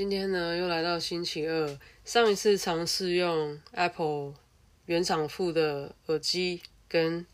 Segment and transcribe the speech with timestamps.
[0.00, 1.78] 今天呢，又来到星期二。
[2.06, 4.32] 上一次尝试用 Apple
[4.86, 7.26] 原厂附的耳机跟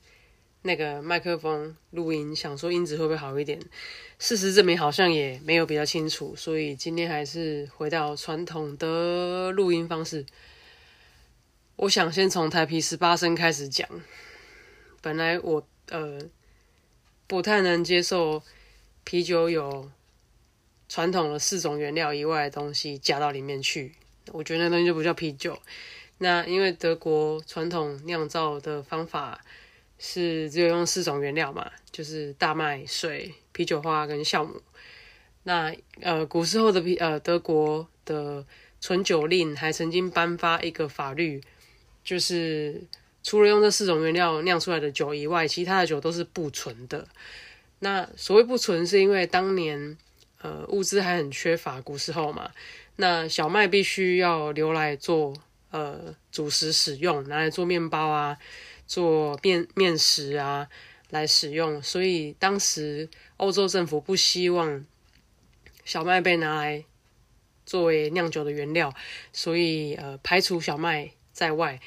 [0.62, 3.60] 那个麦克风录音，想说音质会不会好一点？
[4.18, 10.26] 事实证明好像也没有比较清楚，所以今天还是回到传统的录音方式。
[11.76, 13.88] 我想先从台啤十八声开始讲。
[15.00, 16.18] 本来我呃
[17.28, 18.42] 不太能接受
[19.04, 19.88] 啤酒有。
[20.96, 23.92] 传统的四种原料以外的东西加到里面去，
[24.32, 25.58] 我觉得那东西就不叫啤酒。
[26.16, 29.38] 那因为德国传统酿造的方法
[29.98, 34.62] 是只有用四种原料嘛，就是大麦、水、啤酒花跟酵母。
[35.42, 38.42] 那呃，古时候的啤呃德国的
[38.80, 41.42] 纯酒令还曾经颁发一个法律，
[42.02, 42.82] 就是
[43.22, 47.06] 除了用这四种原料酿出来的酒以外，其他的酒都是不纯的。
[47.80, 49.98] 那所谓不纯，是因为当年。
[50.46, 52.52] 呃，物资还很缺乏，古时候嘛，
[52.94, 55.34] 那小麦必须要留来做
[55.72, 58.38] 呃主食使用，拿来做面包啊，
[58.86, 60.68] 做面面食啊
[61.10, 63.08] 来使用，所以当时
[63.38, 64.86] 欧洲政府不希望
[65.84, 66.84] 小麦被拿来
[67.64, 68.94] 作为酿酒的原料，
[69.32, 71.80] 所以呃排除小麦在外，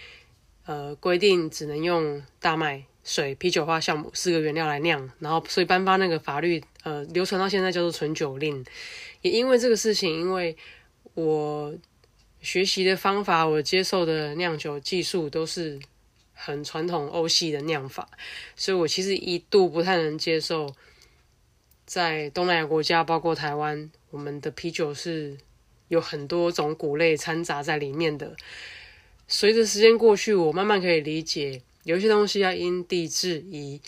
[0.66, 2.84] 呃规定只能用大麦。
[3.02, 8.66] 水、啤酒花、酵母四个原料来酿，然后所以颁发那个法律，呃，流传到现在叫做纯酒令。
[9.22, 10.56] 也因为这个事情，因为
[11.14, 11.76] 我
[12.42, 15.80] 学习的方法，我接受的酿酒技术都是
[16.34, 18.10] 很传统欧系的酿法，
[18.56, 20.74] 所以我其实一度不太能接受，
[21.86, 25.38] 在东南亚国家，包括台湾，我们的啤酒是
[25.90, 28.38] 有很多种谷类掺杂在里面的。
[29.28, 31.62] 随着时间过去，我慢慢可以理解。
[31.84, 33.82] 有些东西要因地制宜，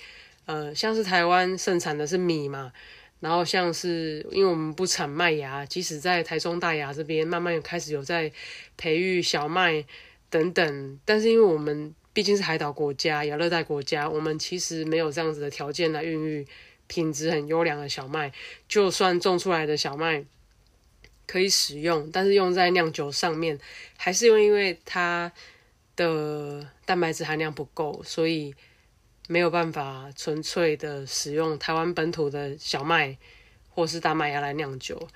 [0.52, 2.74] 呃，像是台湾盛产的是米嘛，
[3.22, 8.30] 然后像是因为我们不产麦芽，即使在台中大雅这边慢慢开始有在
[8.76, 9.86] 培育小麦
[10.30, 16.46] 等等，但是因为我们毕竟是海岛国家、亚热带国家，我们其实没有这样子的条件来孕育
[16.88, 18.34] 品质很优良的小麦，
[18.68, 20.26] 就算种出来的小麦
[21.26, 23.58] 可以使用，但是用在酿酒上面，
[23.96, 25.32] 还是因为它。
[25.94, 28.56] 的蛋白质含量不够，所以
[29.32, 33.18] 没有办法纯粹的使用台湾本土的小麦
[33.70, 35.08] 或是大麦芽来酿酒。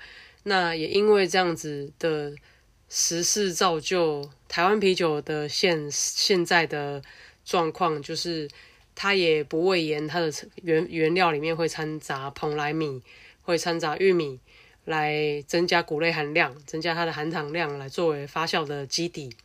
[0.44, 2.34] 那也因为这样子的
[2.88, 7.02] 时势造就，台湾啤酒的现现在的
[7.44, 8.48] 状况，就是
[8.94, 13.02] 它也不畏严，它的原原料里面会掺杂蓬莱米，
[13.42, 14.40] 会掺杂玉米，
[14.86, 19.36] 来增加谷类含量，增加它的含糖量，来作为发酵的基底。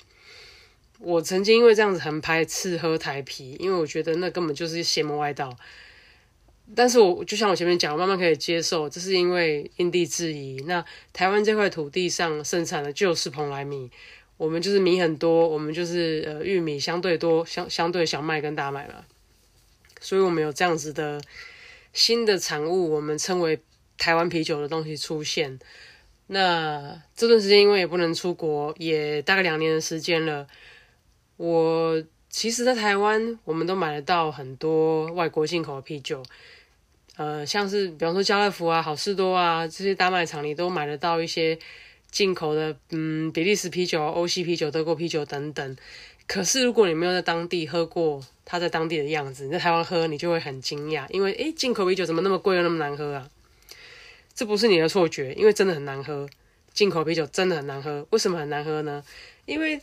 [1.01, 5.57] 我曾经因为这样子很排斥喝台啤，因为我觉得那根本就是邪魔歪道。
[6.73, 10.63] 但是我就像我前面讲，我慢慢可以接受，这是因为因地制宜。
[10.67, 13.91] 那台湾这块土地上生产的就是蓬莱米，
[14.37, 19.03] 我们就是米很多，我们就是呃玉米相对多，相相对小麦跟大麦嘛，
[19.99, 21.19] 所以我们有这样子的
[21.91, 23.59] 新的产物，我们称为
[23.97, 25.59] 台湾啤酒的东西出现。
[26.27, 30.47] 那这段时间因为也不能出国，也大概两年的时间了。
[31.41, 36.21] 我其实，在台湾，我们都买得到很多外国进口的啤酒，
[37.15, 41.57] 呃，像是比方说家乐福啊、好事多啊这些大卖场，你都买得到一些
[42.11, 45.75] 进口的，嗯，比利时啤酒、欧系啤酒、德国啤酒等等。
[46.27, 53.27] 可是，如果你没有在当地喝过它在当地的样子，你在台湾喝，你就会很惊讶，因为诶，进口啤酒怎么那么贵又那么难喝啊？
[54.35, 56.29] 这不是你的错觉，因为真的很难喝。
[56.71, 59.03] 进口啤酒真的很难喝，为什么很难喝呢？
[59.45, 59.81] 因为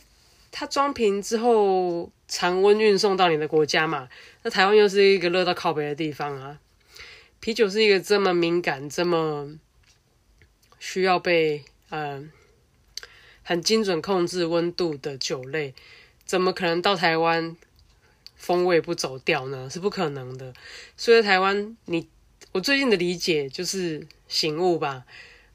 [0.51, 4.09] 它装瓶之后，常温运送到你的国家嘛？
[4.43, 6.59] 那台湾又是一个热到靠北的地方啊。
[7.39, 9.49] 啤酒是一个这么敏感、这么
[10.79, 12.23] 需要被呃
[13.43, 15.73] 很精准控制温度的酒类，
[16.25, 17.55] 怎么可能到台湾
[18.35, 19.69] 风味不走掉呢？
[19.69, 20.53] 是不可能的。
[20.97, 22.07] 所以台湾，你
[22.51, 25.05] 我最近的理解就是醒悟吧。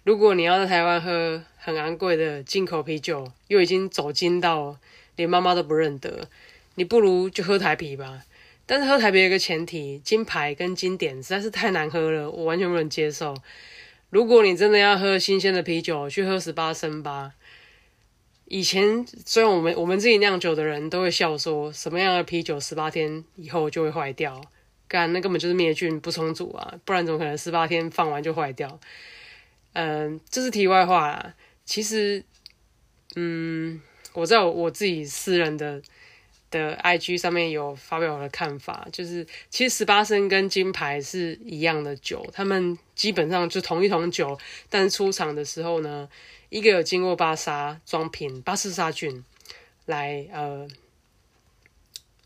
[0.04, 4.76] 如果你要在台湾喝很昂贵的进口啤酒，又已经走精到
[5.16, 6.28] 连妈妈都不认得，
[6.74, 8.22] 你不如就喝台啤吧。
[8.66, 13.34] 但是喝台啤有个前提，金牌跟经典实在是太难喝了，我完全不能接受。
[14.10, 17.32] 如果你真的要喝新鲜的啤酒，去喝十八升吧。
[18.44, 24.38] 以前虽然我们我们自己酿酒的人都会笑说，什么样的啤酒十八天以后就会坏掉，
[24.86, 28.78] 干那根本就是灭菌不充足啊，不然怎么可能十八天放完就坏掉？
[29.72, 31.34] 嗯，这是题外话啦。
[31.64, 32.24] 其实，
[33.16, 33.80] 嗯，
[34.12, 35.82] 我在我自己私人的
[36.50, 44.38] 的 IG 上面有发表我的看法，就是其实十八升跟金牌是一样的酒，他们基本上就同一桶酒，
[44.68, 46.08] 但出厂的时候呢。
[46.50, 49.24] 一个有经过巴沙装瓶巴氏杀菌，
[49.86, 50.68] 来呃，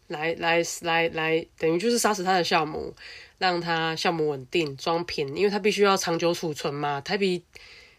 [0.09, 2.95] 来来来来，等于就是杀死它的酵母，
[3.39, 7.01] 让它酵母稳定装瓶，因为它必须要长久储存嘛。
[7.01, 7.43] 台啤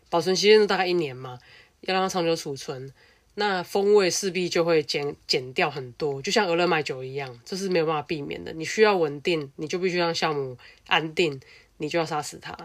[0.09, 1.39] 保存时间大概一年嘛，
[1.81, 2.91] 要让它长久储存，
[3.35, 8.51] 那风味势必就会减减掉很多，就像俄勒麦酒一样，这是没有办法避免的。
[8.53, 10.57] 你需要稳定，你就必须让酵母
[10.87, 11.39] 安定，
[11.77, 12.57] 你就要杀死它。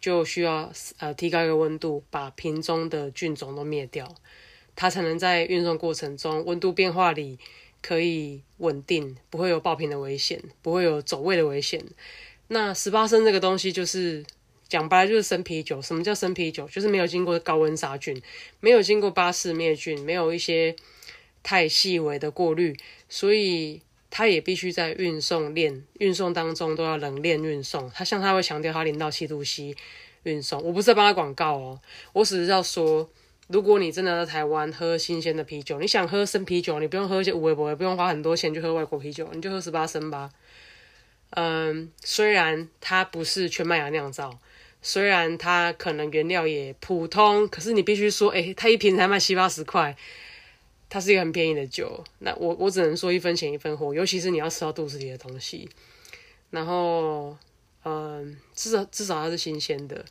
[0.00, 4.14] 就需要呃提高一个温度，把瓶中的菌种都灭掉，
[4.76, 7.36] 它才能在运送过程中温度变化里
[7.82, 11.84] 可以稳定，不会有爆瓶的危险，不会有走位的危险。
[12.46, 14.24] 那十八升这个东西就是
[14.68, 15.80] 讲白了就是生啤酒。
[15.80, 16.68] 什么叫生啤酒？
[16.68, 18.20] 就是没有经过高温杀菌，
[18.60, 20.76] 没有经过巴氏灭菌，没有一些
[21.42, 22.76] 太细微的过滤，
[23.08, 23.82] 所以。
[24.10, 27.90] 它也必须在运送链运送当中都要冷链运送。
[27.90, 29.76] 它像它会强调它零到七度 C
[30.22, 30.62] 运送。
[30.62, 31.80] 我不是在帮他广告哦，
[32.14, 33.06] 我只是要说，
[33.48, 40.30] 如果你真的在台湾喝新鲜的啤酒，你想喝生啤酒，你不用喝一些五味博，也不用花很多钱去喝外国啤酒，你就喝十八升吧。
[41.32, 44.38] 嗯，虽然它不是全麦芽酿造，
[44.80, 49.96] 虽然它可能原料也普通，可是你必须说，诶，它一瓶才卖七八十块。
[50.90, 55.68] 它是一个很便宜的酒，那我我只能说一分钱一分货，尤其是你要吃到肚子里的东西。
[56.48, 57.36] 然后，
[57.84, 60.02] 嗯，至少至少它是新鲜的，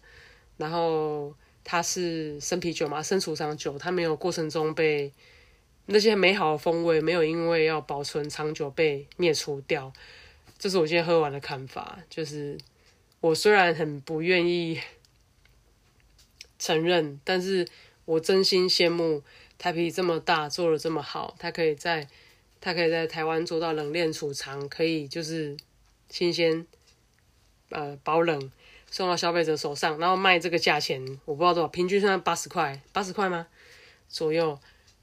[0.57, 1.33] 然后
[1.63, 5.11] 它是生啤酒嘛，生储藏酒，它没有过程中被
[5.87, 9.91] 那些美好的风味没有因为要保存长久被灭除掉。
[10.59, 12.55] 这是我今天喝完的看法，就是
[13.19, 14.79] 我虽然很不愿意
[16.57, 17.67] 承认，但是
[18.05, 19.23] 我真心羡慕。
[19.59, 22.07] 台啤这么大，做的这么好，它可以在，
[22.61, 25.57] 它可以在台湾做到冷链储藏，可以就是
[26.11, 26.67] 新鲜，
[27.71, 28.51] 呃，保冷
[28.91, 33.47] 送到消费者手上，然后卖这个价钱，我不知道多少，平均算八十块，八十块吗？
[34.07, 34.59] 左右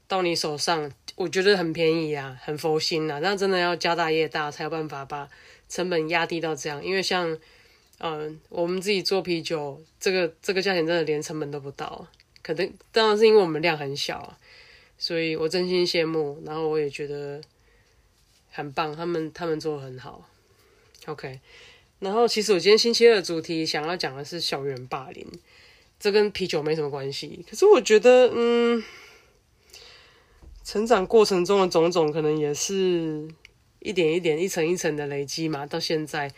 [0.07, 3.19] 到你手上，我觉得很便宜啊，很佛心啊。
[3.19, 5.29] 那真的要家大业大才有办法把
[5.67, 7.37] 成本压低到这样，因为像，
[7.99, 12.07] 嗯，我们自己做啤酒，这个这个价钱真的连成本都不到，
[12.41, 14.37] 可能当然是因为我们量很小啊。
[14.97, 17.41] 所以我真心羡慕，然后我也觉得
[18.49, 20.29] 很棒，他们他们做的很好。
[21.05, 21.39] OK，
[21.99, 25.27] 然后其实我今天星期二的主题想要讲的是校园霸凌，
[25.99, 27.45] 这跟啤酒没什么关系。
[27.49, 28.81] 可是我觉得，嗯，
[30.63, 33.27] 成长过程中的种种，可能也是
[33.79, 36.31] 一点一点、一层一层的累积嘛，到现在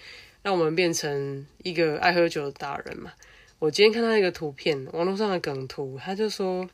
[0.47, 3.11] 让我们变成一个爱喝酒的大人嘛。
[3.59, 6.65] 我今天看到一个图片，网络上的梗图，他就说。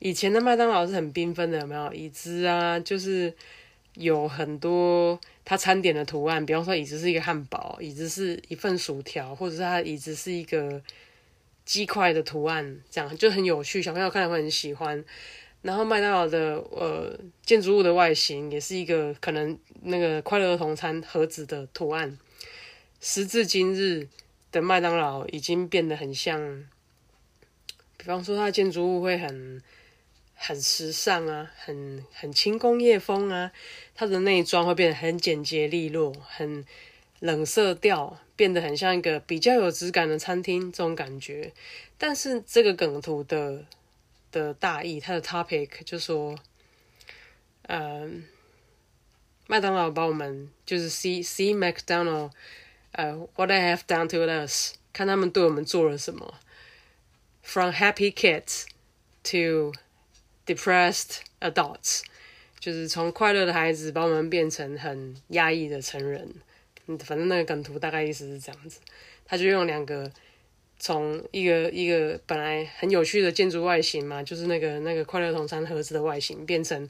[0.00, 2.78] 以前的麦当劳是很缤纷的，有没有椅子啊？
[2.80, 3.32] 就是
[3.94, 10.82] 有很多它餐点的图案，比方说椅子是一个汉堡，椅子是一份薯条，或者是它椅子是一个
[11.64, 15.02] 鸡块的图案，这样就很有趣，小朋友看了会很喜欢。
[15.62, 22.18] 然后麦当劳的呃建筑物的外形也是一个可能那个快乐儿童餐盒子的图案。
[23.06, 24.08] 时至今日
[24.50, 26.64] 的麦当劳已经变得很像，
[27.98, 29.62] 比方说它的建筑物会很。
[30.36, 33.52] 很时尚啊，很很轻工业风啊，
[33.94, 36.66] 它的内装会变得很简洁利落，很
[37.20, 41.52] 冷色调，变得很像一个比较有质感的餐厅这种感觉。
[41.96, 43.64] 但是这个梗图的
[44.32, 46.36] 的大意，它的 topic 就说，
[47.68, 48.24] 嗯，
[49.46, 52.32] 麦当劳把我们就是 see see McDonald，
[52.94, 56.34] 呃，what they have done to us，看他们对我们做了什么
[57.42, 58.64] ，from happy kids
[59.24, 59.72] to
[60.46, 62.02] Depressed adults，
[62.60, 66.34] 就是从快乐的孩子把我们变成很压抑的成人。
[66.86, 68.78] 嗯，反正那个梗图大概意思是这样子。
[69.24, 70.12] 他就用两个，
[70.78, 76.86] 从一个一个本来很有趣的建筑外形嘛，就是那个那个快乐同餐盒子的外形，变成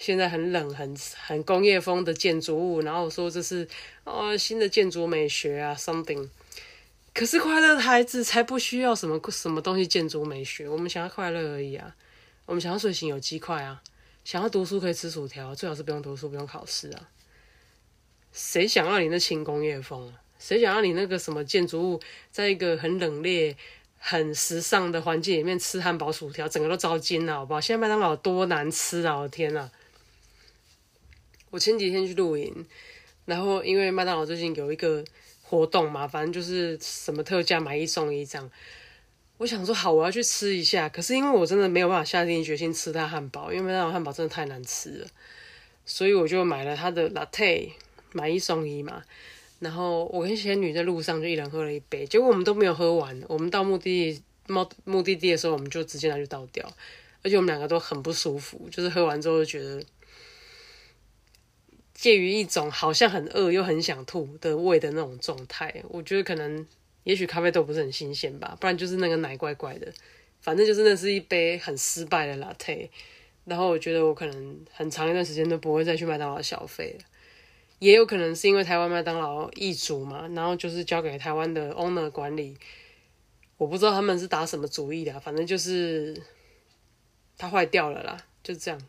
[0.00, 3.68] 现在很冷、很很工业风的建筑物，然后说这是
[4.04, 6.26] 哦新的建筑美学啊，something。
[7.12, 11.94] 可是快乐的孩子才不需要什么什么东西建筑美学，我们想要快乐而已啊。
[12.46, 13.82] 我们想要睡醒有鸡块啊，
[14.24, 17.08] 想要读书可以吃薯条，最好是不用读书不用考试啊。
[18.32, 20.10] 谁想要你那轻工业风？
[20.38, 23.54] 谁想要你那个什么建筑物，在一个很冷冽、
[23.98, 27.60] 很时尚的环境里面吃汉堡薯条，整个都糟心了，好不好？
[27.60, 29.16] 现在麦当劳多难吃啊！
[29.16, 29.70] 我的天呐！
[31.50, 32.64] 我前几天去露营，
[33.26, 35.04] 然后因为麦当劳最近有一个
[35.42, 38.50] 活动嘛，反正就是什么特价买一送一这样。
[39.38, 40.88] 我想说好，我要去吃一下。
[40.88, 45.06] 可是因为我真的没有办法下定决心吃它汉堡，因为麦当劳汉堡真的太难吃了，
[45.84, 47.70] 所以我就买了它的 latte，
[48.12, 49.02] 买一送一嘛。
[49.58, 53.22] 然后我跟仙女在路上就一人喝了一杯，结果我们都没有喝完。
[53.28, 56.70] 我们到目的地目目的地的时候，我们就直接拿去倒掉，
[57.22, 59.82] 而且我们两个都很不舒服，就是喝完之后就觉得
[62.00, 65.84] 介于一种好像很饿又很想吐的胃的那种状态。
[65.90, 66.66] 我觉得可能
[67.04, 69.92] 也许咖啡豆不是很新鲜吧，不然就是那个奶怪怪的。
[70.40, 72.88] 反正就是那是一杯很失败的 latte。
[73.44, 77.04] 然后我觉得我可能很长一段时间都不会再去麦当劳消费了。
[77.80, 82.56] 也有可能是因为台湾麦当劳易主嘛，然后就是交给台湾的 owner 管理，
[83.58, 86.18] 我不知道他们是打什么主意的，反正就是
[87.36, 88.80] 它坏掉了啦，就这样。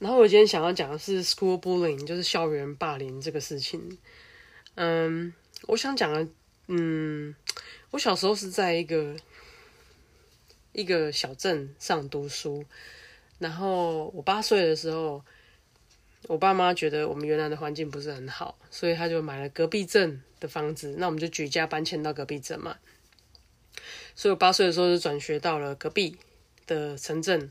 [0.00, 3.96] 然后我今天想要讲的是 school bullying，就是校园霸凌这个事情。
[4.74, 5.32] 嗯，
[5.68, 6.26] 我想讲的，
[6.66, 7.32] 嗯，
[7.92, 9.14] 我小时候是在一个
[10.72, 12.64] 一个小镇上读书，
[13.38, 15.22] 然后我八岁的时候。
[16.28, 20.94] 我爸妈觉得我们原来的环境不是很好，所以他就买了隔壁镇的房子。
[20.98, 22.76] 那我们就举家搬迁到隔壁镇嘛。
[24.14, 26.18] 所以我八岁的时候就转学到了隔壁
[26.66, 27.50] 的城镇。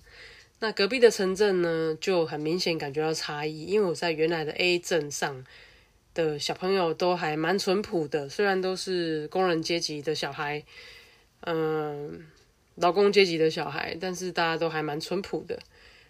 [0.61, 5.45] 那隔壁的城镇呢，就很明显感觉到差异，因为我在原来的 A 镇上
[6.13, 10.63] 的小朋友都还蛮淳朴的，虽然都是工人阶级的小孩，
[11.41, 12.25] 嗯，
[12.75, 15.57] 劳工阶级的小孩，但是大家都还蛮淳朴的。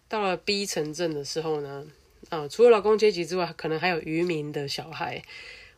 [0.08, 1.86] 到了 B 城镇的时候呢？
[2.30, 5.24] 啊，除了劳工阶级之外，可能还有渔民的小孩，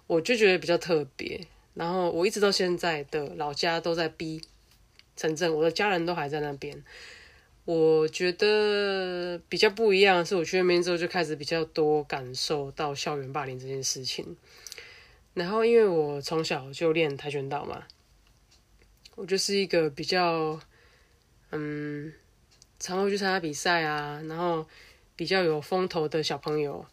[0.07, 1.39] 我就觉得比较特别。
[1.73, 4.41] 然后我一直到现在的老家都在 B
[5.15, 6.83] 城镇，我的家人都还在那边。
[7.65, 14.35] 我觉得比较不一样是，我去那边之后就开始比较多感受到校园霸凌这件事情。
[15.33, 17.83] 然后因为我从小就练跆拳道嘛，
[19.15, 20.59] 我就是一个比较
[21.51, 22.11] 嗯，
[22.79, 24.65] 常会去参加比赛啊，然后。
[25.13, 26.83] 比较有风头的小朋友，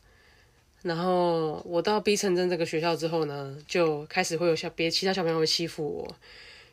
[0.82, 6.16] 然后我到 B 城镇这个学校之后呢，就开始会有小别其他小朋友会欺负我。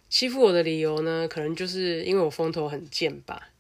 [0.10, 3.52] 欺负我的理由呢，可能就是因为我风头很贱吧。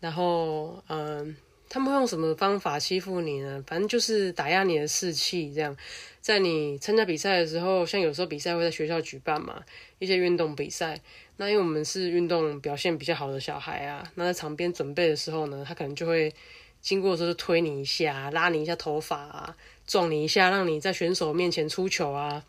[0.00, 1.36] 然后，嗯，
[1.68, 3.62] 他们会用什么方法欺负你呢？
[3.66, 5.76] 反正就是打压你的士气，这样。
[6.20, 9.62] 在你参加比赛的时候，像有时候比赛会在学校举办嘛，
[9.98, 11.00] 一些运动比赛。
[11.36, 16.32] 那因为我们是运动表现比较好的小孩啊，那在场边准备的时候呢，他可能就会。
[16.80, 22.44] 经过的时候就推你一下，拉你一下头发啊，撞你一下，让你在选手面前出糗啊，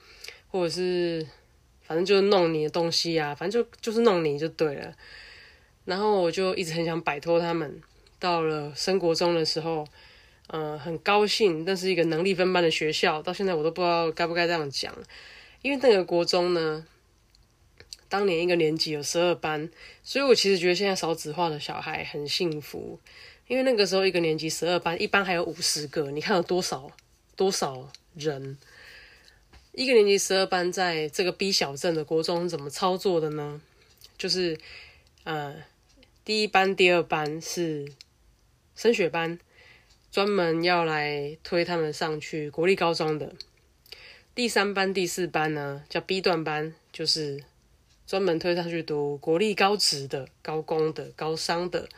[0.52, 1.26] 或者是
[1.82, 4.94] 反正就是弄你的东西啊，反正就就是弄你就对了。
[5.90, 7.82] 然后我就一直很想摆脱他们。
[8.20, 9.88] 到了升国中的时候，
[10.50, 13.24] 嗯，很高兴，但是一个能力分班的学校。
[13.24, 14.94] 到现在我都不知道该不该这样讲，
[15.64, 16.86] 因为那个国中呢，
[18.08, 19.68] 当年一个年级有十二班，
[20.04, 23.00] 所以我其实觉得现在少子化的小孩很幸福。
[23.48, 26.92] 因为那个时候一个年级十二班，一班还有五十个，你看有多少
[27.36, 28.60] 多少人？
[29.72, 33.62] 一个年级十二班，在这个 B 小镇的国中怎么操作的呢？
[34.18, 34.60] 就是，
[35.24, 35.56] 呃，
[36.30, 37.92] 第一班、第二班是
[38.76, 39.40] 升学班，
[40.12, 43.30] 专门要来推他们上去国立高中的；
[44.36, 47.44] 第三班、第四班呢，叫 B 段班，就是
[48.06, 51.90] 专门推上去读国立高职的、高工的、高商的。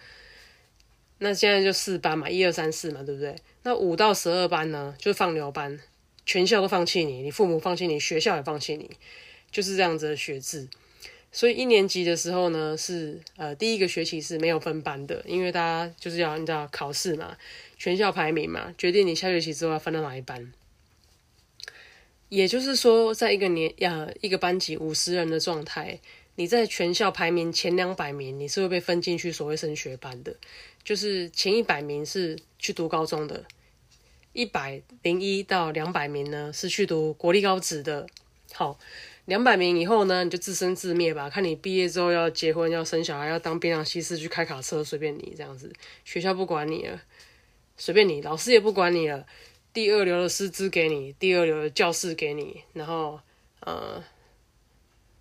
[1.17, 3.35] 那现在就四班嘛，一二三四嘛，对不对？
[3.63, 5.77] 那五到十二班呢，就是放牛班，
[6.25, 8.91] 全校都放弃你，你父母放弃你，学校也放弃你，
[9.51, 10.69] 就是这样子的学制。
[11.31, 17.37] 所以一年级的时候呢，是呃第一个学期是没有分班的，因为大家就是要你知道考试嘛，
[17.77, 20.51] 全校排名嘛，决定你下学期之后要分到哪一班。
[22.29, 25.99] 也就是说，在一个年呃一个班级五十人的状态。
[26.35, 30.33] 你在全校排名前两百名，你是会被分进去所谓升学班的，
[30.81, 33.43] 就是前一百名是去读高中的，
[34.31, 38.07] 一百零一到两百名呢是去读国立高职的。
[38.53, 38.79] 好，
[39.25, 45.71] 两百名以后呢，你就自生自灭吧，看你毕业之后要结婚、要生小孩、要当槟榔西施、去开卡车，随便你这样子，
[46.05, 47.01] 学校不管你了，
[47.77, 49.25] 随便你，老师也不管你了，
[49.71, 53.19] 第二流的师资给你，第二流的教室给你，然后
[53.61, 54.03] 呃。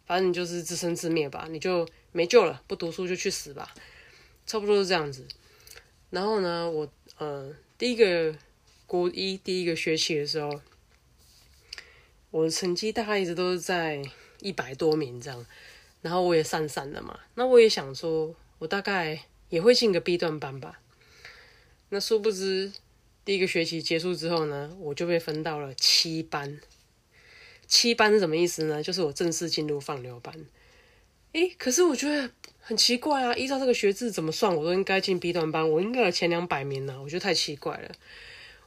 [0.06, 3.72] 反正你就是自生自灭吧，你就没救了，不读书就去死吧，
[4.44, 5.24] 差不多是这样子。
[6.10, 6.88] 然后呢，我
[7.18, 8.34] 呃第一个
[8.88, 10.50] 国一第一个学期的时候，
[12.30, 14.02] 我的成绩大概一直都是在
[14.40, 15.46] 一百多名这样。
[16.02, 19.20] 然后我也散散的嘛，那我也想说，我大概
[19.50, 20.80] 也会进个 B 段班吧。
[21.90, 22.72] 那殊不知，
[23.22, 26.58] 第一个学期结束之后呢，我就被分到了七班。
[27.66, 28.82] 七班是什么意思呢？
[28.82, 30.34] 就是我正式进入放牛班。
[31.32, 33.34] 诶，可是我觉得很奇怪啊！
[33.34, 36.98] 依照这个学制怎么算，我都应该进 B 段班，我应该有前两百名呢。
[37.02, 37.92] 我觉得太奇怪了。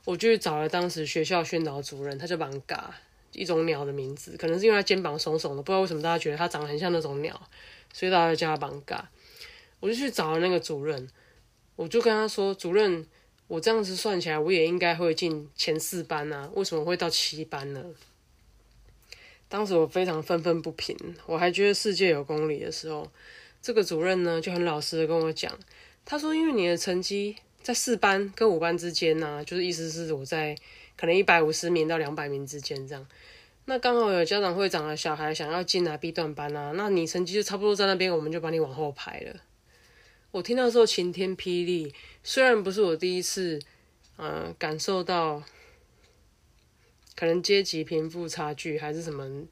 [0.06, 2.96] 我就找了当时学校宣导主任，他叫芒嘎，
[3.34, 7.50] 一种鸟的名字，可能是因为他肩膀耸耸的，不知道为什么大家觉得他长得很像那种鸟，
[7.92, 9.10] 所以大家叫他芒嘎。
[9.80, 11.10] 我就去找了那个主任，
[11.76, 13.06] 我就跟他说：“主任，
[13.48, 17.84] 我这样子算起来，我也应该会进前四班啊，为什么会到七班呢？”
[19.50, 23.12] 当时我非常愤愤不平，我还觉得世界有公理的时候，
[23.62, 25.52] 这个主任呢就很老实的跟我讲，
[26.06, 30.56] 他说：“因为你的成绩在四班跟五班之间呢，就是意思是我在
[30.98, 33.08] 可能一百五十名到两百名之间这样，
[33.66, 39.42] 那刚好有家长会长的小孩想要进来 B 段班啊，那你成绩就差不多在那边，我们就把你往后排了。”
[40.32, 43.60] 我听到时候晴天霹雳，虽然不是我第一次，
[44.18, 45.44] 呃，感受到。
[47.16, 49.46] 可能阶级贫富差距还是什么，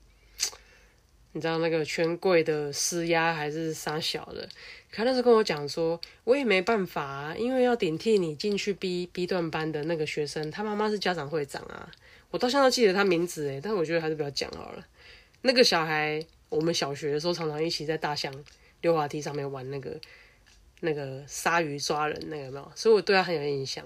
[1.31, 4.50] 你知道那个权贵的施压还是啥小的？
[4.91, 11.89] 可那时候跟我讲说，我也没办法，因为要顶替你进去 B B 段班的那个学生，他妈妈是家长会长啊。
[12.29, 14.86] 我到现在记得他名字诶，但我觉得还是不要讲好了。
[15.41, 18.33] 那个小孩，我们小学的时候常常一起在大象
[18.81, 20.00] 溜滑梯上面玩那个
[20.81, 23.86] 那个鲨鱼抓人那个没有，所以我对他很有印象。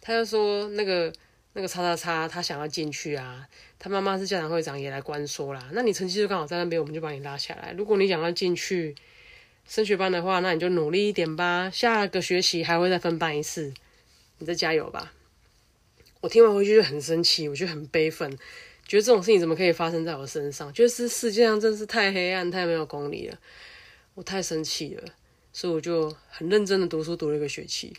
[0.00, 1.12] 他就说那个。
[1.58, 5.70] 那个叉叉叉，他想要进去啊，他妈妈是家长会长，也来关说啦。
[5.72, 7.72] 那你成绩就刚好在那边，我们就把你拉下来。
[7.78, 8.94] 如果你想要进去
[9.68, 11.70] 升学班的话，那你就努力一点吧。
[11.70, 13.72] 下个学期还会再分班一次，
[14.38, 15.12] 你再加油吧。
[16.20, 18.30] 我听完回去就很生气，我就很悲愤，
[18.86, 20.72] 觉得这种事情怎么可以发生在我身上？
[20.72, 23.38] 觉得是世界上真是太黑暗、太没有公理了。
[24.14, 25.04] 我太生气了，
[25.52, 27.94] 所以我就很认真的读书，读了一个学期。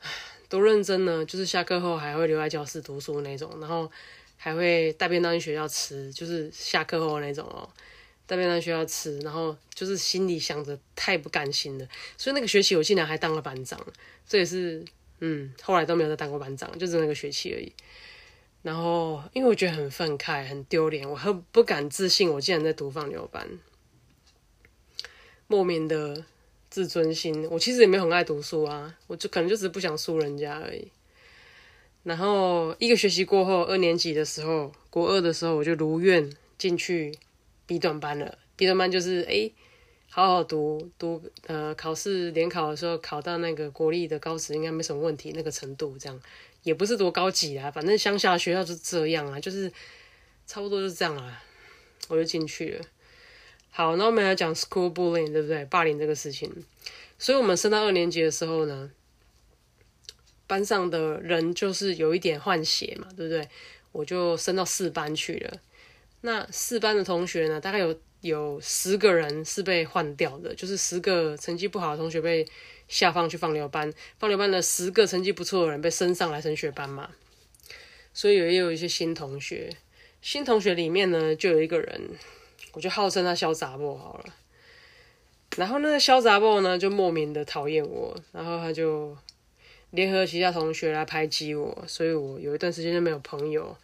[0.00, 0.08] 唉
[0.48, 3.90] 多认真呢，就是下课后还会留在教室读书那种，然后
[4.36, 7.68] 还会带便当去学校吃，就是下课后那种哦，
[8.26, 13.80] 带便当学校吃，然后就是心里想着太不甘心了，所以那个学期我竟然还当了班长，
[14.28, 14.84] 这也是
[15.20, 17.72] 嗯，后来都没有再当过班长，就是那个学期而已。
[18.62, 23.48] 然后因为我觉得很愤慨、很丢脸，我很不敢自信，我竟然在读放牛班，
[25.46, 26.24] 莫名的。
[26.68, 30.92] 自尊心，我其实也没有很爱读书啊，我就可能就是不想输人家而已。
[32.02, 37.16] 然后一个学期过后，二年级的时候，国二的时候，我就如愿进去
[37.66, 38.38] B 段班了。
[38.56, 39.50] B 段班就是哎，
[40.08, 46.20] 好好读读，呃，考试联考的时候考到那个国立的高职，应该没什么问题，那个程度这样，
[46.62, 49.70] 也不是多高级啊，反正乡下学校就这样啊，就是
[50.46, 51.42] 差不多就是这样啊，
[52.08, 52.84] 我就进去了。
[53.70, 55.64] 好，那我们来讲 school bullying，对不对？
[55.66, 56.50] 霸凌这个事情。
[57.18, 58.90] 所以，我们升到二年级的时候呢，
[60.46, 63.48] 班上的人就是有一点换血嘛，对不对？
[63.92, 65.60] 我就升到四班去了。
[66.26, 72.44] 那四班的同学呢，大概有有十个人是被换掉的，就是十个成绩不好的同学被
[72.88, 77.10] 下放去放牛班，放牛班的十个成绩不错的人被升上来升学班嘛。
[78.12, 79.70] 所以也有一些新同学，
[80.20, 82.10] 新同学里面呢，就有一个人。
[82.72, 84.34] 我就号称他潇洒不好了，
[85.56, 89.16] 然后那个潇洒不呢，就莫名的讨厌我，然后他就
[89.92, 93.74] 联合其他同学来排挤我，所以我有一段时间就没有朋友。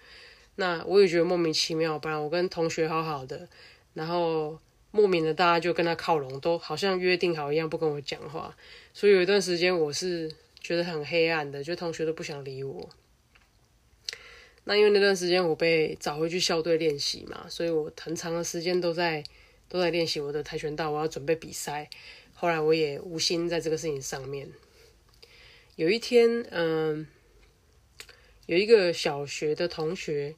[0.56, 3.48] 那我也觉得莫名其妙，不然我跟同学好好的，
[3.94, 4.58] 然后
[4.90, 8.56] 莫名的大家就跟他靠拢，都好像约定好一样不跟我讲话，
[8.92, 12.88] 所以有一段时间我是觉得很黑暗的，就同学都不想理我。
[14.64, 19.24] 那因为那段时间我被找回去校队练习嘛，所以我很长的时间都在
[19.68, 21.88] 都在练习我的跆拳道，我要准备比赛。
[22.34, 24.48] 后来我也无心在这个事情上面。
[25.76, 27.06] 有一天，嗯，
[28.52, 30.34] 有一个小学的同学，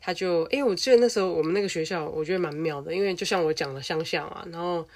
[0.00, 4.88] 他就，哎，我记得那时候我们那个学校，我觉得蛮妙的，因为就像我讲的乡下嘛，然后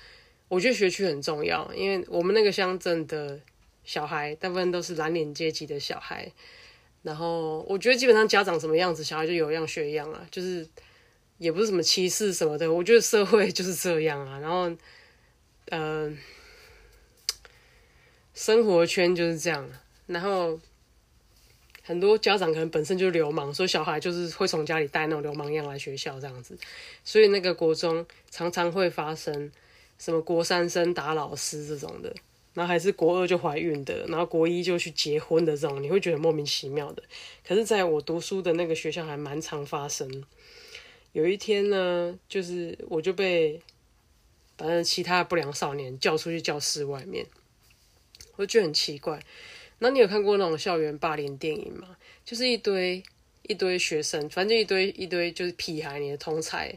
[0.49, 3.39] 我觉得学区很重要，因为我们那个乡镇的
[3.85, 6.33] 小孩大部分都是蓝领阶级的小孩。
[7.03, 10.67] 然后我觉得基本上家长什么样子，小孩就有样学样啊，就是
[11.39, 12.73] 也不是什么歧视什么的。
[12.73, 14.39] 我觉得社会就是 这样啊。
[14.39, 14.71] 然后，
[15.71, 16.17] 嗯，
[18.33, 19.69] 生活圈就是这样。
[20.07, 20.61] 然后
[21.83, 26.57] 很多家长可能本身就流氓，所以小孩就是会从家里带那种流氓样来学校这样子。
[27.05, 29.51] 所以那个国中常常会发生
[29.99, 32.15] 什么国三生打老师这种的。
[32.55, 37.03] 然后还是国二就怀孕的，然后国一就去结婚的这种，你会觉得莫名其妙的。
[37.43, 40.23] 可是，在我读书的那个学校还蛮常发生。
[41.13, 43.59] 有一天呢，就是我就被
[44.59, 47.25] 反正其他的不良少年叫出去教室外面，
[48.37, 49.19] 我觉得很奇怪。
[49.83, 51.97] 那你有看过那种校园霸凌电影吗？
[52.25, 53.03] 就是一堆
[53.43, 56.73] 一堆学生，反正一堆一堆就是屁孩，你的同才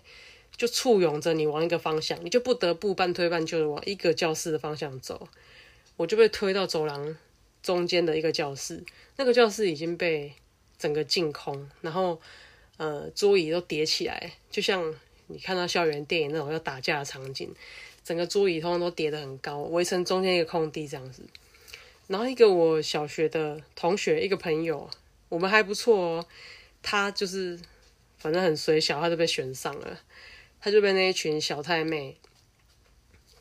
[0.57, 5.29] 就簇拥着你往一个方向，你就不得不半推半就的往一个教室的方向走。
[5.97, 7.15] 我就被推到走廊
[7.61, 8.83] 中间的一个教室，
[9.17, 10.33] 那个教室已经被
[10.79, 12.19] 整个净空，然后
[12.77, 14.95] 呃桌椅都叠起来，就像
[15.27, 17.53] 你看到校园电影那种要打架的场景，
[18.03, 21.21] 整个桌椅通通都叠得很高，围成中间一个空地这样子。
[22.07, 24.89] 然后一个我小学的同学，一个朋友，
[25.27, 26.25] 我们还不错哦。
[26.83, 27.59] 他就是
[28.19, 29.99] 反正很水小，他就被选上了，
[30.61, 32.15] 他就被那一群小太妹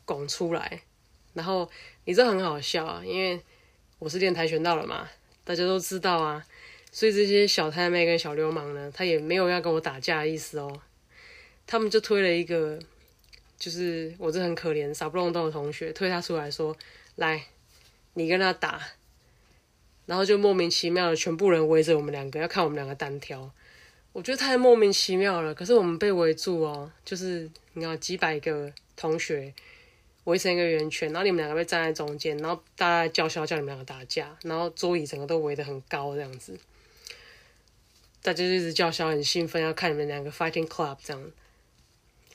[0.03, 0.81] 拱出来。
[1.33, 1.69] 然后
[2.05, 3.39] 你这很好笑啊，因为
[3.99, 5.07] 我是练跆拳道了嘛，
[5.43, 6.43] 大家都知道啊。
[6.91, 10.81] 所以这些小太妹跟小流氓呢，他也没有要跟我打架的意思哦。
[11.67, 12.79] 他们就推了一个，
[13.59, 16.75] 就是我这很可怜傻不隆咚的同学，推他出来说
[17.15, 17.45] ：“来。”
[18.15, 18.81] 你跟他打，
[20.05, 23.51] 然后就莫名其妙的全部人围着我们两个，要看我们两个单挑。
[24.13, 25.53] 我觉得太莫名其妙了。
[25.53, 29.53] 可是我们被围住哦，就是你看几百个同学
[30.23, 36.57] 围成一个圆圈，然后你们两个被站在中间，然后大家叫嚣叫你们两个打架，然后桌椅整个都围得很高这样子，
[38.21, 41.31] 大家就一直叫嚣，很兴奋要看你们两个 fighting club 这样，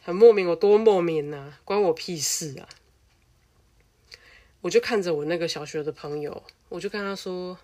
[0.03, 2.69] 很莫名，我多莫名呐，关我屁事啊！
[4.63, 7.57] 我就看着我那个小学的朋友，我就跟他说：“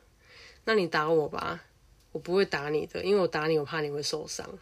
[0.64, 1.62] 那你打我吧，
[2.10, 4.58] 我不会打你的，因为我打你，我怕你会受伤。”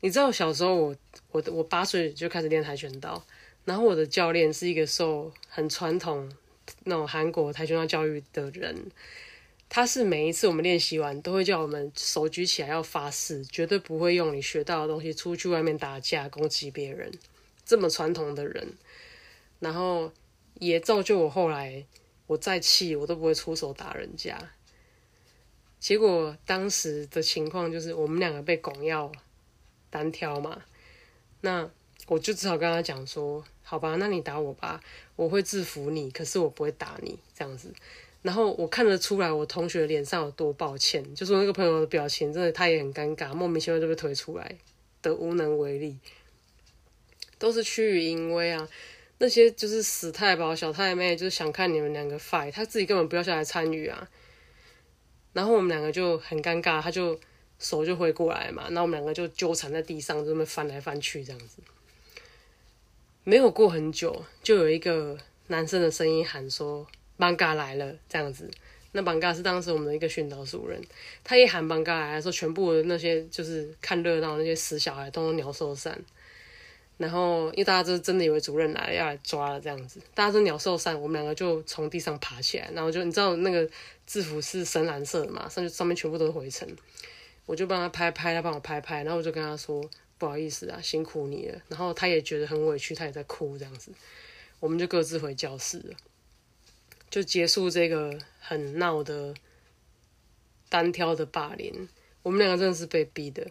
[0.00, 0.96] 你知道小时候我
[1.30, 3.24] 我我八岁就开始练跆拳道，
[3.64, 6.30] 然后我的教练是一个受很传统
[6.84, 8.76] 那种韩国跆拳道教育的人，
[9.70, 17.10] 他是每一次我们练习完都会叫我们手举起来要发誓，绝对不会用你学到的东西出去外面打架攻击别人，
[17.64, 18.74] 这么传统的人，
[19.60, 20.12] 然后。
[20.58, 21.84] 也造就我后来，
[22.26, 24.38] 我再气我都不会出手打人家。
[25.78, 29.12] 结果当时的情况就是我们两个被拱要
[29.90, 30.62] 单挑嘛，
[31.42, 31.70] 那
[32.08, 34.80] 我就只好跟他讲说：“好吧，那你打我吧，
[35.14, 37.72] 我会制服你，可是我不会打你这样子。”
[38.22, 44.56] 然后我看得出来我同学脸上有多抱歉，就说那个朋友的表情真的他也很尴尬，莫名其妙就被推出来
[45.02, 45.96] 的无能为力，
[47.38, 48.68] 都是趋于淫威啊。
[49.18, 54.08] 那些就是死太保、小太妹，就是想看你们两个 fight，他自己根本不要下来参与啊。
[55.32, 57.18] 然后我们两个就很尴尬，他就
[57.58, 61.62] 手就挥过来嘛，然后我们两个就纠缠在地上，这么翻来翻去这样子。
[63.24, 68.50] 没有过很久，就有一个男生的声音喊说：“邦嘎来了！”这样子。
[68.92, 70.80] 那邦嘎是当时我们的一个训导主任，
[71.24, 76.00] 他一喊邦嘎来的时候，全部的那些就是看热闹那些死小孩，都鸟兽散。
[76.98, 83.68] 然后，因为大家都真的以为主任来了要来抓了这样子，大家都鸟兽散，我们两个就从地上爬起来，然后就你知道那个
[84.06, 86.66] 制服是深蓝色的嘛，上去上面全部都是灰尘，
[87.44, 93.92] 我就帮他拍拍，他帮我拍拍，然后我就跟他说不好意思啊，辛苦你了，然后他也觉得很委屈，他也在哭这样子，
[94.58, 95.96] 我们就各自回教室了，
[97.10, 99.34] 就结束这个很闹的
[100.70, 101.86] 单挑的霸凌，
[102.22, 103.46] 我们两个真的是被逼的。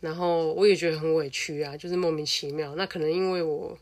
[0.00, 2.74] 然后我也觉得很委屈啊，就是莫名其妙。
[2.74, 3.78] 那可能因为我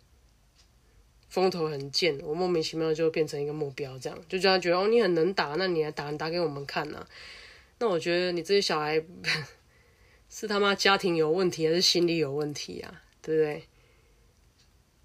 [1.29, 7.07] 风头很贱，我莫名其妙就变成一个目标，这样就叫他觉得哦，你很能打，那你来打，打给我们看呐。
[7.79, 9.01] 那我觉得你这些小孩
[10.29, 13.03] 是他妈家庭有问题，还是心理有问题啊？
[13.23, 13.63] 对不对？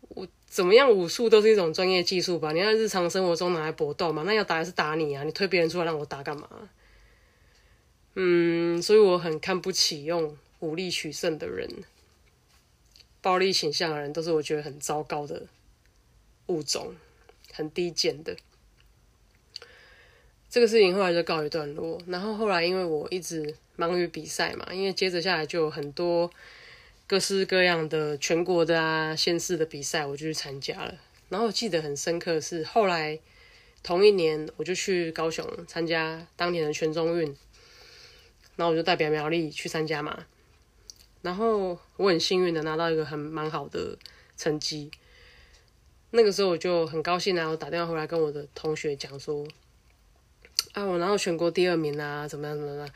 [0.09, 2.51] 我怎么样武术都是一种专业技术吧？
[2.51, 4.23] 你在日常生活中拿来搏斗嘛？
[4.23, 5.23] 那要打还是打你啊？
[5.23, 6.49] 你推别人出来让我打干嘛？
[8.15, 10.37] 嗯，所以我很看不起用。
[10.63, 11.69] 武力取胜的人，
[13.21, 15.43] 暴力倾向的人，都是我觉得很糟糕的
[16.45, 16.95] 物种，
[17.51, 18.37] 很低贱的。
[20.49, 22.01] 这个事情后来就告一段落。
[22.07, 26.31] 然后后来，因为我一直忙于比赛嘛，因为接着下来就有很多
[27.05, 30.95] 各式各样的全国的啊、县市的比赛，我就去参加了。
[31.27, 33.19] 然后记得很深刻是，后来
[33.81, 37.35] 同一年，我就去高雄参加当年的全中运，
[38.55, 40.25] 然后我就代表苗栗去参加嘛。
[41.23, 43.97] 然后我很幸运的拿到一个很蛮好的
[44.37, 44.91] 成绩，
[46.11, 49.47] 那个时候我就很高兴然后打电话回来跟我的同学讲说，
[50.73, 52.89] 啊，我拿到全国第二名啊，怎么样怎么样？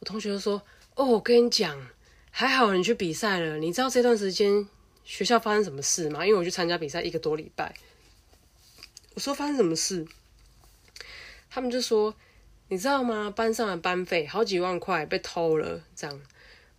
[0.00, 0.60] 我同学就说，
[0.96, 1.88] 哦，我跟你讲，
[2.32, 4.68] 还好你去比赛了，你知道这段时间
[5.04, 6.26] 学校发生什么事吗？
[6.26, 7.72] 因为我去参加比赛一个多礼拜，
[9.14, 10.04] 我说发生什么事？
[11.48, 12.12] 他们就说，
[12.68, 13.32] 你知道吗？
[13.34, 16.20] 班上的班费好几万块被偷了，这样。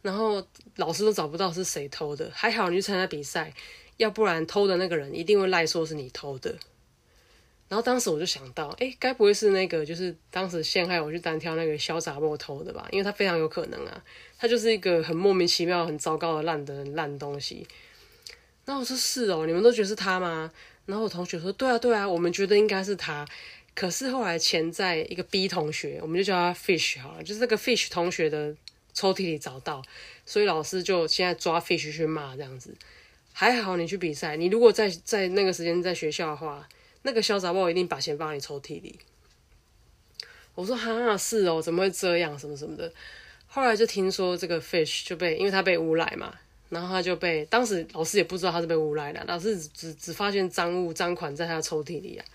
[0.02, 0.46] 然后
[0.78, 3.54] 老师都找不到是谁偷的，还好你去参加比赛，
[3.98, 6.56] 要不然偷的那个人一定会赖说是你偷的。
[7.68, 12.88] 然后当时我就想到，哎，该不会是那个就是当时陷害我去单挑那个潇洒波偷的吧？
[12.92, 14.04] 因为他非常有可能啊，
[14.40, 17.68] 他就是一个很莫名其妙、很糟糕的烂的烂东西。
[18.66, 20.52] 然后我说是哦，你们都觉得是他吗？
[20.88, 23.24] 然后我同学说，对啊，对啊，我们觉得应该是他。
[23.76, 28.56] 可是后来潜在一个 B 同学，我们就叫他 Fish 好了，就是这个 Fish 同学的
[28.94, 29.82] 抽屉里找到，
[30.26, 32.74] 所以老师就现在抓 Fish 去骂这样子。
[33.34, 36.68] 还好你去比赛，你如果在在那个时间在学校的话。
[37.02, 39.00] 那个小杂包一定把钱放你抽屉里。
[40.54, 42.38] 我说哈是哦，怎么会这样？
[42.38, 42.92] 什么什么的。
[43.48, 46.36] 后来就听说这个 fish 就被，因为他被诬赖嘛，
[46.68, 52.26] 然后他就被，当时老师也不知道他是被诬赖的，老师只只发现赃物赃款在他的抽屉里啊，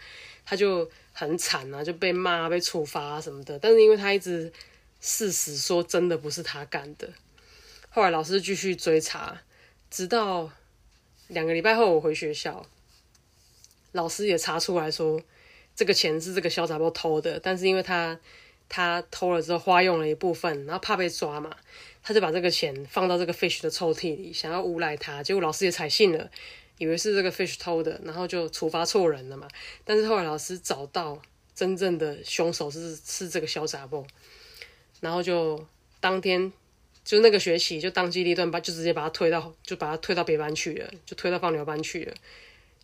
[0.47, 3.59] 他就很惨啊，就被骂、被处罚什么的。
[3.59, 4.51] 但是因为他一直
[5.07, 7.13] 事实说真的不是他干的，
[7.91, 9.43] 后来老师继续追查，
[9.91, 10.51] 直到
[11.29, 12.67] 两个礼拜后我回学校。
[13.93, 15.21] 老师也查出来说，
[15.77, 18.19] 这个钱是这个小杂包偷的，但是因为他
[18.67, 21.55] 他偷了之后花用了一部分，然后怕被抓嘛，
[22.03, 26.31] 他就把这个钱放到这个 fish 的抽屉里，想要诬赖他，结果老师也采信了，
[26.79, 29.47] 以为是这个 fish 偷的，然后就处罚错人了嘛。
[29.85, 31.21] 但是后来老师找到
[31.55, 34.05] 真正的凶手是是这个小杂包，
[35.05, 35.63] 然后就
[36.01, 36.51] 当天
[37.05, 42.15] 就那个学期就当机立断把就直接把他推到就把他推到别班去了，就推到放牛班去了。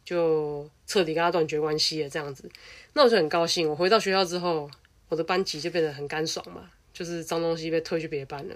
[0.03, 2.51] 就彻底跟他断绝关系了，这样子，
[2.95, 3.69] 那我就很高兴。
[3.69, 4.69] 我回到学校之后，
[5.09, 8.55] 我的班级就变得很干爽嘛，就是脏东西被推去别班了。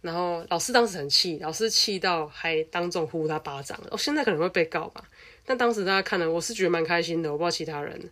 [0.00, 3.78] 然后老师当时很气，老师气到还当众呼他巴掌。
[3.90, 5.04] 哦，现在可能会被告吧，
[5.44, 7.30] 但当时大家看了，我是觉得蛮开心的。
[7.30, 8.10] 我不知道其他人，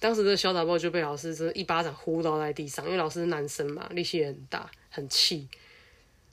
[0.00, 5.48] 当时的小打包就被老师这一巴掌呼倒在地上，因为老师是男生嘛，力气也很大，很气。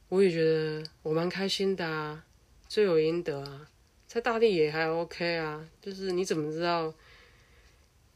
[0.09, 2.23] 我也觉得我蛮开心的啊，
[2.67, 3.67] 罪有应得啊。
[4.07, 6.93] 在大地也还 OK 啊，就是你怎么知道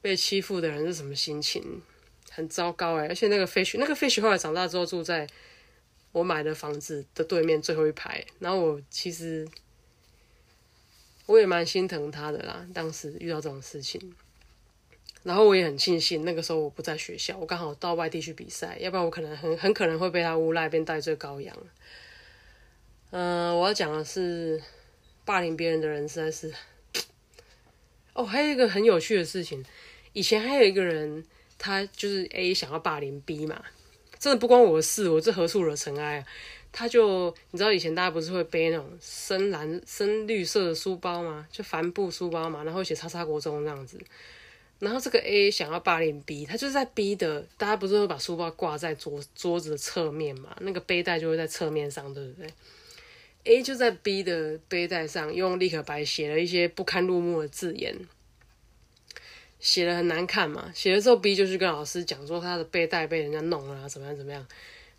[0.02, 1.82] 被欺负的人是什么心情？
[2.30, 3.08] 很糟糕哎！
[3.10, 5.28] 而且那个 fish，那个 fish 后来长大之后住在
[6.12, 8.24] 我买的房子的对面最后一排。
[8.38, 9.48] 然后我其实
[11.26, 14.14] 我也蛮心疼他的啦，当时遇到这种事情。
[15.24, 21.56] 然后我也很庆幸那个时候我不在学校，我刚好到外地去比赛，要不然我可能很很可能会被他诬赖，变戴罪羔羊。
[23.12, 24.62] 嗯，我要讲的是。
[25.26, 26.52] 霸凌别人的人实在是，
[28.14, 29.64] 哦，还有一个很有趣的事情，
[30.12, 31.24] 以前还有一个人，
[31.60, 33.64] 他就是 A 想要霸凌 B 嘛，
[34.18, 36.26] 真的不关我的事，我这何处惹尘埃啊？
[36.72, 41.48] 他就你知道以前大家不是会背那种深蓝、深绿色的书包吗？
[41.52, 44.00] 就帆布书包嘛，然后写“叉叉国中”这样子。
[44.80, 50.56] 然后这个 A 想要霸凌 B，他就是在 B 的，大家不是会把书包挂在桌桌子的侧面嘛？
[50.62, 52.50] 那个背带就会在侧面上，对不对
[53.44, 57.94] ？A 就在 B 的背带上用立可白写了一些不堪入目的字眼，
[59.60, 60.72] 写的很难看嘛。
[60.74, 64.48] 写了之后，B 就去跟老师讲说他的背带被人家弄了，怎么样怎么样。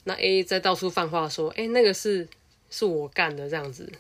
[0.05, 2.29] 那 A 在到处放话说：“哎，那个是
[2.69, 3.90] 是我干的这样子。”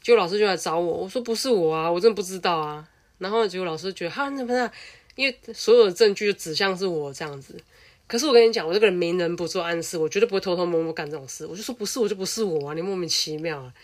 [0.00, 2.88] 就老师就来找我，我说：“不是我啊，我真的不知道啊。”
[3.18, 4.70] 然后结果老师觉得哈，那不是，
[5.14, 7.60] 因为所有的证据就指向是我这样子。
[8.06, 11.44] 可是我跟你讲，我这个人明人不做暗事，我绝对不会偷偷摸摸干这种事。
[11.44, 13.74] 我就说不是我就不是我啊，你莫名其妙啊！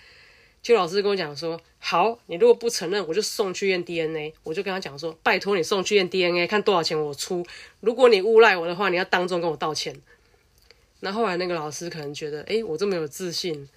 [0.62, 4.33] 就老师跟我讲说，好，你如果不承认，我就送去验 DNA。
[4.44, 7.44] 我就跟他讲说，拜托你送去验 DNA，看多少钱我出。
[7.81, 9.94] 如果你诬赖我的话，你要当众跟我道歉。
[11.01, 13.68] 那后来那个老师可能觉得，哎，我这么有自信，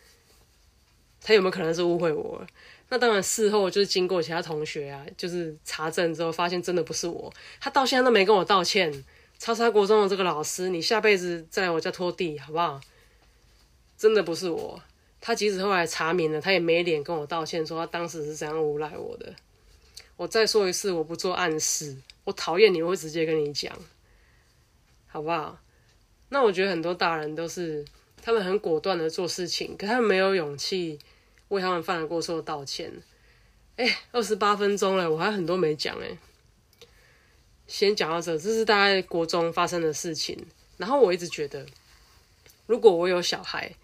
[1.21, 2.41] 他有没有可能是误会我？
[2.89, 9.03] 那当然事后就是经过其他同学啊，就是查证之后发现真的不是我，他到现在都没跟我道歉。
[9.39, 12.81] 叉叉国中的这个老师，你下辈子再来我家拖地好不好？
[13.95, 14.81] 真的不是我，
[15.21, 19.33] 他即使后来查明了，他也没脸跟我道歉，说他当时是怎样诬赖我的。
[20.15, 23.71] 我再说一次，我不做暗示，我讨厌你，我会直接跟你讲，
[25.05, 25.59] 好不好？
[26.29, 27.85] 那我觉得很多大人都是，
[28.21, 30.97] 他们很果断的做事情，可他们没有勇气
[31.49, 32.91] 为他们犯了过错道歉。
[33.75, 36.17] 哎，二十八分钟了，我还很多没讲哎。
[37.67, 40.47] 先讲到这，这是大概国中发生的事情。
[40.77, 41.65] 然后我一直觉得，
[42.65, 43.75] 如果我有小孩，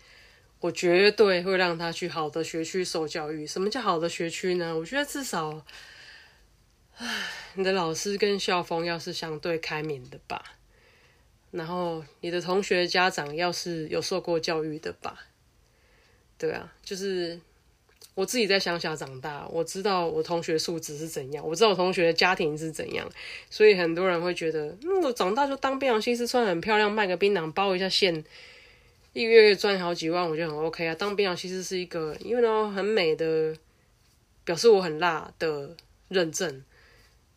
[0.61, 3.45] 我绝对会让他去好的学区受教育。
[3.45, 4.75] 什么叫好的学区呢？
[4.75, 5.63] 我觉得至少，
[6.97, 10.55] 唉，你的老师跟校风要是相对开明的吧，
[11.51, 15.27] 然后你的同学家长要是有受过教育的吧，
[16.37, 17.39] 对啊，就是。
[18.15, 23.09] 我自己在乡下长大，我知道我同学素质是怎样，我知道我同学的家庭是怎样，
[23.49, 28.23] 所以很多人会觉得，嗯，我长大就当槟榔西施，穿很漂亮，卖个槟榔包一下线，
[29.13, 30.93] 一个月赚好几万，我觉得很 OK 啊。
[30.93, 33.55] 当槟榔西施是一个，因为呢很美的
[34.43, 35.75] 表示我很辣的
[36.09, 36.63] 认证。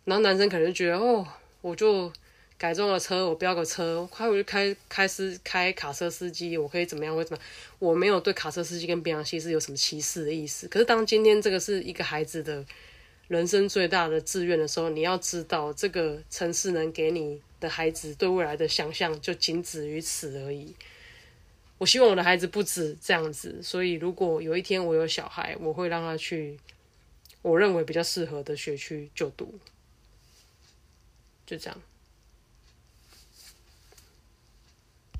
[0.04, 1.26] 然后男生可能就觉得哦，
[1.62, 2.12] 我就
[2.58, 7.14] 改装了车，我飙个车，快我就开开司开卡车司机，我可以怎么样？
[7.14, 7.38] 为什么？
[7.78, 10.66] 我没有对卡车司机跟边洋西是有什么歧视的意思。
[10.68, 12.64] 可是当今天这个是一个孩子的
[13.28, 20.74] 人生最大的志愿的时候，你要知道，这个城市能给你的孩子对未来的想象就仅止于此而已。
[21.76, 26.58] 我希望我的孩子不止这样子，所以如果有一天我有小孩，我会让他去
[27.42, 29.58] 我认为比较适合的学区就读。
[31.44, 31.82] 就这样。